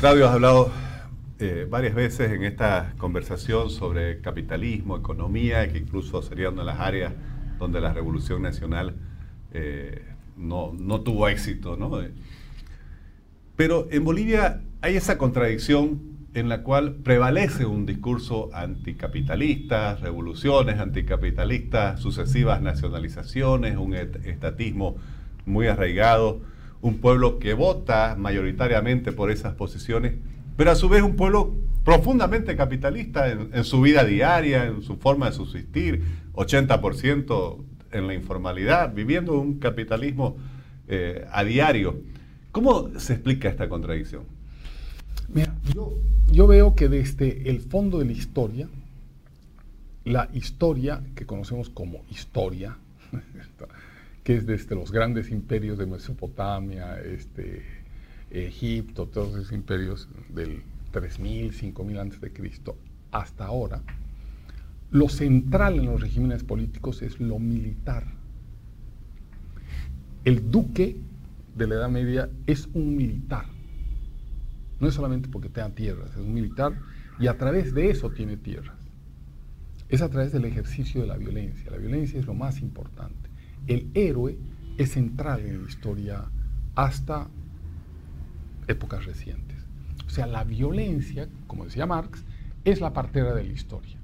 [0.00, 0.72] Claudio, has hablado
[1.40, 6.80] eh, varias veces en esta conversación sobre capitalismo, economía, que incluso sería una de las
[6.80, 7.12] áreas
[7.58, 8.96] donde la Revolución Nacional
[9.52, 10.02] eh,
[10.38, 11.76] no, no, tuvo éxito.
[11.76, 12.00] ¿no?
[13.56, 16.00] Pero en Bolivia hay esa contradicción
[16.32, 24.96] en la cual prevalece un discurso anticapitalista, revoluciones anticapitalistas, sucesivas nacionalizaciones, un estatismo
[25.44, 26.40] muy arraigado,
[26.82, 30.14] un pueblo que vota mayoritariamente por esas posiciones,
[30.56, 35.26] pero a su vez un pueblo profundamente capitalista en, su vida diaria, en su forma
[35.26, 36.02] de subsistir,
[36.34, 37.56] 80%
[37.92, 40.36] en la informalidad, viviendo un capitalismo
[40.88, 42.00] eh, a diario.
[42.52, 44.24] ¿Cómo se explica esta contradicción?
[45.32, 45.94] Mira, yo,
[46.30, 48.68] yo veo que desde el fondo de la historia,
[50.04, 52.76] la historia que conocemos como historia,
[54.24, 57.62] que es desde los grandes imperios de Mesopotamia, este,
[58.30, 62.76] Egipto, todos esos imperios del 3000, 5000 antes de Cristo,
[63.10, 63.82] hasta ahora,
[64.90, 68.04] lo central en los regímenes políticos es lo militar.
[70.24, 70.96] El duque
[71.56, 73.46] de la Edad Media es un militar.
[74.80, 76.74] No es solamente porque tenga tierras, es un militar
[77.18, 78.76] y a través de eso tiene tierras.
[79.88, 81.70] Es a través del ejercicio de la violencia.
[81.70, 83.29] La violencia es lo más importante.
[83.66, 84.38] El héroe
[84.78, 86.24] es central en la historia
[86.74, 87.28] hasta
[88.66, 89.58] épocas recientes.
[90.06, 92.24] O sea, la violencia, como decía Marx,
[92.64, 93.96] es la partera de la historia.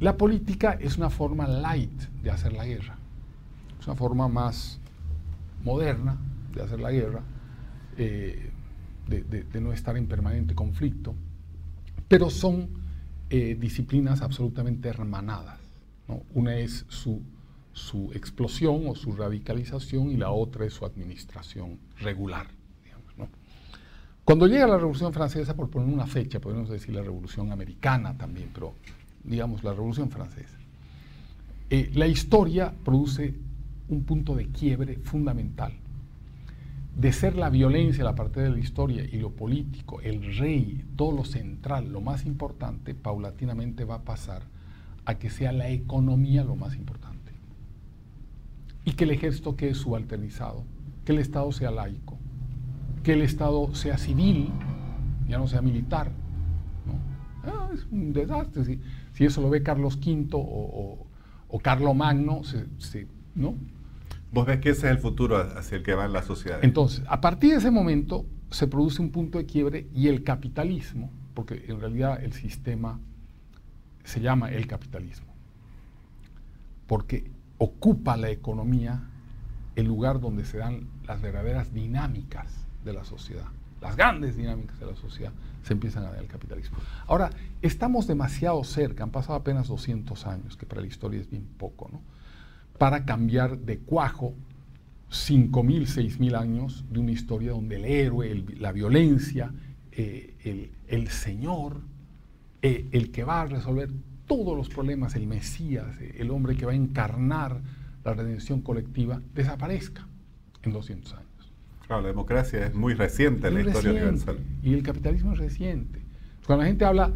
[0.00, 2.98] La política es una forma light de hacer la guerra.
[3.80, 4.78] Es una forma más
[5.64, 6.18] moderna
[6.54, 7.22] de hacer la guerra,
[7.96, 8.50] eh,
[9.08, 11.14] de, no estar en permanente conflicto,
[12.08, 12.68] pero son
[13.30, 15.60] eh, disciplinas absolutamente hermanadas.
[16.34, 17.22] Una es su,
[17.76, 22.46] su explosión o su radicalización y la otra es su administración regular.
[24.24, 28.48] Cuando llega la Revolución Francesa, por poner una fecha, podemos decir la Revolución Americana también,
[28.52, 28.74] pero
[29.22, 30.56] digamos la Revolución Francesa,
[31.68, 33.34] eh, la historia produce
[33.88, 35.74] un punto de quiebre fundamental.
[36.96, 41.12] De ser la violencia la parte de la historia y lo político, el rey, todo
[41.12, 44.42] lo central, lo más importante, paulatinamente va a pasar
[45.04, 47.15] a que sea la economía lo más importante.
[48.86, 50.64] Y que el ejército quede subalternizado,
[51.04, 52.16] que el Estado sea laico,
[53.02, 54.50] que el Estado sea civil,
[55.28, 56.10] ya no sea militar.
[56.86, 57.50] ¿no?
[57.50, 58.64] Ah, es un desastre.
[58.64, 58.80] Si,
[59.12, 61.06] si, eso lo ve Carlos V o,
[61.48, 62.42] o, Carlo Magno,
[63.34, 63.54] ¿no?
[64.32, 66.58] Vos ves que ese es el futuro hacia el que va la sociedad.
[66.62, 71.10] Entonces, a partir de ese momento se produce un punto de quiebre y el capitalismo,
[71.34, 73.00] porque en realidad el sistema
[74.04, 75.34] se llama el capitalismo,
[76.86, 79.08] porque ocupa la economía
[79.76, 83.46] el lugar donde se dan las verdaderas dinámicas de la sociedad,
[83.80, 86.78] las grandes dinámicas de la sociedad, se empiezan a dar el capitalismo.
[87.06, 87.30] Ahora,
[87.60, 91.88] estamos demasiado cerca, han pasado apenas 200 años, que para la historia es bien poco,
[91.92, 92.00] ¿no?
[92.78, 94.34] Para cambiar de cuajo
[95.10, 95.86] 5.000,
[96.18, 99.52] 6.000 años de una historia donde el héroe, la violencia,
[99.92, 101.80] eh, el, Señor,
[102.62, 103.90] eh, el que va a resolver
[104.26, 107.60] todos los problemas, el Mesías, el hombre que va a encarnar
[108.04, 110.06] la redención colectiva, desaparezca
[110.62, 111.26] en 200 años.
[111.86, 114.38] Claro, la democracia es muy reciente en la historia universal.
[114.62, 116.00] Y el capitalismo es reciente.
[116.44, 117.12] Cuando la gente habla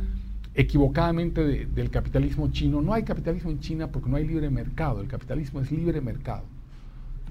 [0.55, 5.01] equivocadamente del capitalismo chino, no hay capitalismo en China porque no hay libre mercado.
[5.01, 6.45] El capitalismo es libre mercado.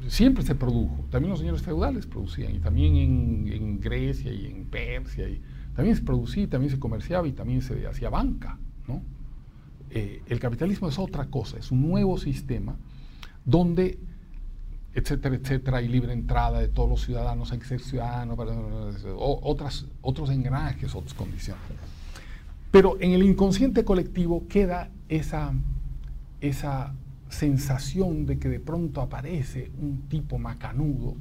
[0.07, 1.05] Siempre se produjo.
[1.09, 5.27] También los señores feudales producían, y también en, Grecia y en Persia.
[5.27, 5.41] Y
[5.75, 8.57] también se producía, también se comerciaba y también se hacía banca.
[9.91, 12.77] Eh, el capitalismo es otra cosa, es un nuevo sistema
[13.45, 13.97] donde
[14.93, 18.37] etcétera, etcétera, y libre entrada de todos los ciudadanos, hay que ser ciudadanos,
[19.15, 21.63] otras, otros engranajes, otras condiciones.
[22.71, 25.53] Pero en el inconsciente colectivo queda esa,
[26.41, 26.93] esa
[27.29, 31.15] sensación de que de pronto aparece un tipo macanudo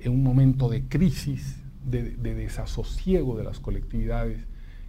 [0.00, 4.40] en un momento de crisis, de, desasosiego de las colectividades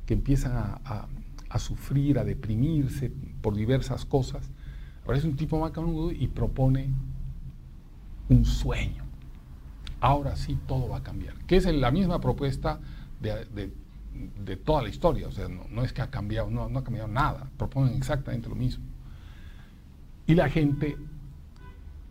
[0.05, 1.07] que empiezan a,
[1.57, 3.11] sufrir, a deprimirse
[3.41, 4.51] por diversas cosas.
[5.03, 6.91] Aparece un tipo macanudo y propone
[8.29, 9.03] un sueño.
[9.99, 11.33] Ahora sí todo va a cambiar.
[11.45, 12.79] Que es la misma propuesta
[13.19, 15.27] de, toda la historia.
[15.27, 17.49] O sea, no, es que ha cambiado, no, ha cambiado nada.
[17.57, 18.85] Proponen exactamente lo mismo.
[20.27, 20.95] Y la gente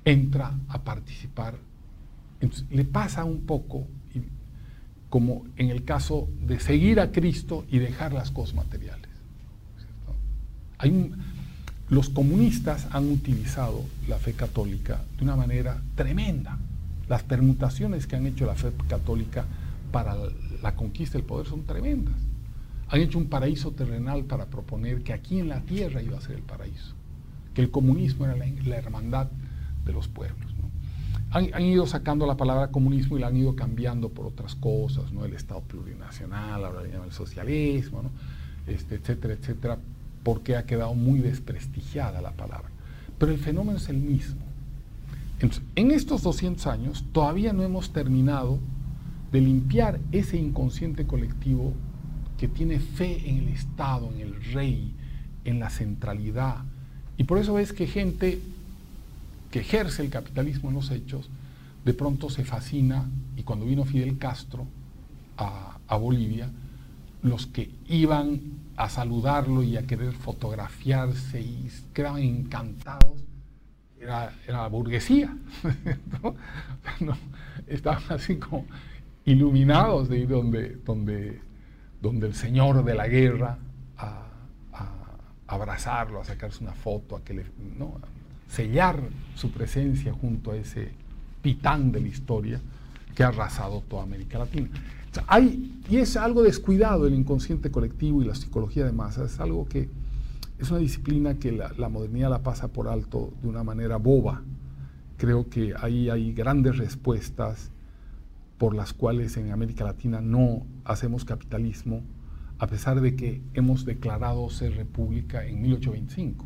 [0.05, 1.58] entra a participar.
[2.70, 3.87] le pasa un poco
[5.08, 9.07] como en el caso de seguir a Cristo y dejar las cosas materiales.
[11.88, 16.58] Los comunistas han utilizado la fe católica de una manera tremenda.
[17.08, 19.46] Las permutaciones que han hecho la fe católica
[19.90, 20.14] para
[20.62, 22.14] la conquista del poder son tremendas.
[22.90, 26.36] Han hecho un paraíso terrenal para proponer que aquí en la tierra iba a ser
[26.36, 26.94] el paraíso,
[27.54, 29.28] que el comunismo era la, hermandad
[29.84, 30.52] de los pueblos.
[31.31, 35.26] Han, ido sacando la palabra comunismo y la han ido cambiando por otras cosas, ¿no?
[35.26, 38.10] el Estado plurinacional, ahora le llaman el socialismo,
[38.66, 39.78] este, etcétera, etcétera,
[40.28, 42.69] porque ha quedado muy desprestigiada la palabra.
[43.16, 44.42] Pero el fenómeno es el mismo.
[45.75, 48.58] en estos 200 años todavía no hemos terminado
[49.32, 51.72] de limpiar ese inconsciente colectivo
[52.36, 54.92] que tiene fe en el Estado, en el rey,
[55.46, 56.58] en la centralidad.
[57.16, 58.38] Y por eso ves que gente
[59.50, 61.31] que ejerce el capitalismo en los hechos,
[61.86, 64.66] de pronto se fascina, y cuando vino Fidel Castro
[65.38, 66.50] a Bolivia,
[67.23, 68.41] los que iban
[68.76, 73.19] a saludarlo y a querer fotografiarse y quedaban encantados,
[74.00, 75.37] era, era la burguesía.
[77.67, 78.67] estaban así como
[79.25, 81.41] iluminados de ir donde, donde,
[82.00, 83.59] donde el señor de la guerra
[83.97, 84.25] a,
[85.47, 87.44] abrazarlo, a sacarse una foto, a que le,
[88.49, 89.00] sellar
[89.35, 90.91] su presencia junto a ese
[91.43, 92.61] titán de la historia
[93.15, 94.69] que ha arrasado toda América Latina.
[95.26, 99.66] Hay, y es algo descuidado el inconsciente colectivo y la psicología de masas, es algo
[99.66, 99.88] que
[100.58, 104.43] es una disciplina que la, la modernidad la pasa por alto de una manera boba.
[105.16, 107.70] Creo que ahí hay grandes respuestas
[108.58, 112.02] por las cuales en América Latina no hacemos capitalismo,
[112.58, 116.44] a pesar de que hemos declarado ser república en 1825.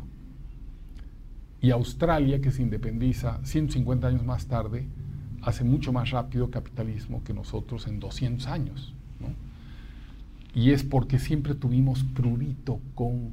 [1.59, 4.87] Y Australia, que se independiza 150 años más tarde,
[5.43, 8.93] hace mucho más rápido capitalismo que nosotros en 200 años.
[10.55, 13.31] Y es porque siempre tuvimos prurito con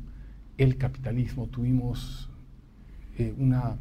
[0.59, 2.29] el capitalismo, tuvimos
[3.19, 3.77] eh, una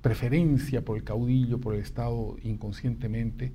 [0.00, 3.52] preferencia por el caudillo, por el Estado inconscientemente,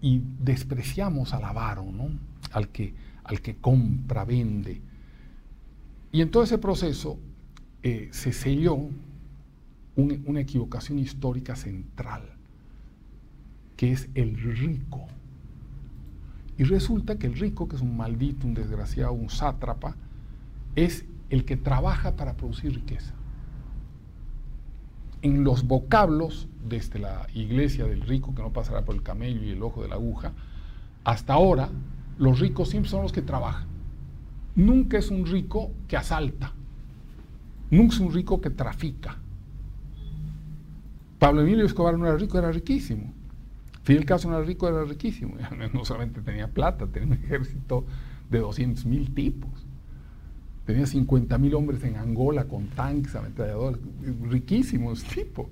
[0.00, 2.08] y despreciamos al avaro, ¿no?
[2.52, 4.80] al, que, al que compra, vende.
[6.12, 7.18] Y en todo ese proceso
[7.82, 8.88] eh, se selló
[9.96, 12.33] una equivocación histórica central,
[13.76, 15.06] que es el rico.
[16.56, 19.96] Y resulta que el rico, que es un maldito, un desgraciado, un sátrapa,
[20.76, 23.14] es el que trabaja para producir riqueza
[25.24, 29.50] en los vocablos, desde la iglesia del rico que no pasará por el camello y
[29.50, 30.32] el ojo de la aguja,
[31.02, 31.70] hasta ahora,
[32.18, 33.66] los ricos siempre son los que trabajan.
[34.54, 36.52] Nunca es un rico que asalta.
[37.70, 39.16] Nunca es un rico que trafica.
[41.18, 43.10] Pablo Emilio Escobar no era rico, era riquísimo.
[43.84, 45.36] Fidel Castro no era rico, era riquísimo.
[45.72, 47.84] No solamente tenía plata, tenía un ejército
[48.30, 49.50] de 200 mil tipos.
[50.64, 53.78] Tenía 50 mil hombres en Angola con tanques, ametralladores,
[54.22, 55.50] riquísimos tipo.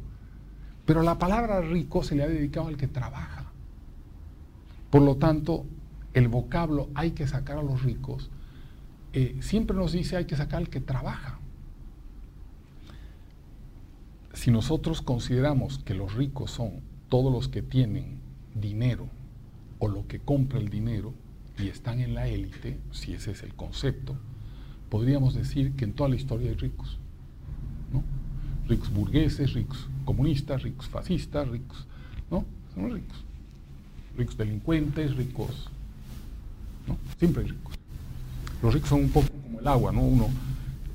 [0.87, 3.44] Pero la palabra rico se le ha dedicado al que trabaja.
[4.90, 5.67] Por lo tanto,
[6.14, 8.31] el vocablo hay que sacar a los ricos,
[9.12, 11.38] eh, siempre nos dice hay que sacar al que trabaja.
[14.32, 16.81] Si nosotros consideramos que los ricos son
[17.11, 18.21] todos los que tienen
[18.54, 19.08] dinero
[19.78, 21.12] o lo que compra el dinero
[21.58, 24.16] y están en la élite, si ese es el concepto,
[24.88, 26.99] podríamos decir que en toda la historia hay ricos.
[27.93, 28.02] ¿no?
[28.69, 31.86] Ricos burgueses, ricos comunistas, ricos fascistas, ricos,
[32.31, 32.44] ¿no?
[32.74, 33.24] Son ricos.
[34.17, 35.70] Ricos delincuentes, ricos,
[36.86, 36.96] ¿no?
[37.19, 37.74] Siempre hay ricos.
[38.62, 40.03] Los ricos son un poco como el agua, ¿no?
[40.03, 40.29] Uno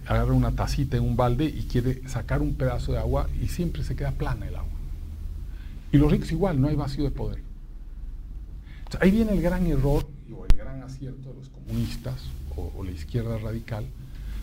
[0.06, 3.84] agarra una tacita en un balde y quiere sacar un pedazo de agua y siempre
[3.84, 4.72] se queda plana el agua.
[5.92, 7.47] Y los ricos igual, no hay vacío de poder.
[9.00, 12.16] Ahí viene el gran error o el gran acierto de los comunistas
[12.56, 13.86] o, la izquierda radical,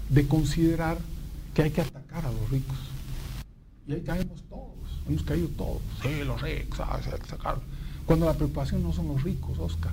[0.08, 0.98] de considerar
[1.52, 2.76] que hay que atacar a los ricos.
[3.88, 5.82] Y ahí caemos todos, hemos caído todos.
[6.00, 7.36] Sí, los ricos, ah, hay que.
[8.06, 9.92] Cuando la preocupación no son los ricos, Oscar,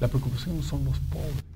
[0.00, 1.49] la preocupación son los pobres.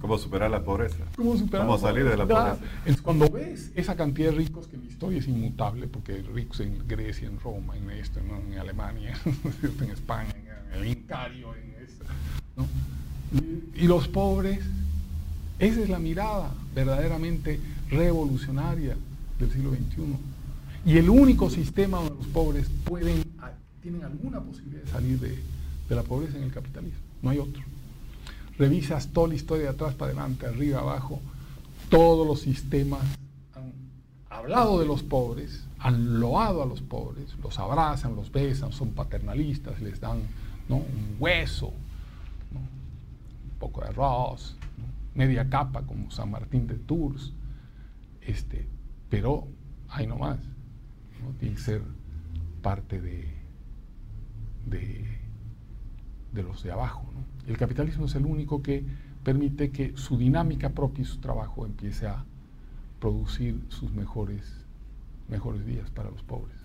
[0.00, 1.04] ¿Cómo, superar la pobreza?
[1.16, 2.58] ¿Cómo, ¿Cómo salir de la pobreza?
[3.02, 6.86] cuando ves esa cantidad de ricos, que la historia es inmutable, porque hay ricos en
[6.86, 9.18] Grecia, en Roma, en esto, en Alemania,
[9.80, 10.34] en España,
[10.72, 12.04] en el Incario, en esto,
[13.74, 14.60] y, los pobres,
[15.58, 17.58] esa es la mirada verdaderamente
[17.90, 18.96] revolucionaria
[19.38, 20.16] del siglo XXI.
[20.86, 23.24] Y el único sistema donde los pobres pueden,
[23.82, 25.38] tienen alguna posibilidad de salir de,
[25.88, 27.00] de la pobreza en el capitalismo.
[27.22, 27.62] No hay otro.
[28.58, 31.20] Revisas toda la historia de atrás para adelante, arriba, abajo.
[31.88, 33.02] Todos los sistemas
[33.54, 33.72] han
[34.30, 39.80] hablado de los pobres, han loado a los pobres, los abrazan, los besan, son paternalistas,
[39.80, 40.22] les dan
[40.68, 41.72] un hueso,
[43.58, 44.56] poco de arroz,
[45.14, 47.32] media capa como San Martín de Tours,
[48.20, 48.66] este,
[49.10, 49.46] pero
[49.88, 50.38] hay no más,
[51.22, 51.30] ¿no?
[51.38, 51.82] tiene que ser
[52.62, 53.32] parte de,
[56.34, 57.04] de los de abajo.
[57.46, 58.84] El capitalismo es el único que
[59.22, 62.24] permite que su dinámica propia y su trabajo empiece a
[63.00, 64.64] producir sus mejores,
[65.28, 66.56] mejores días para los pobres.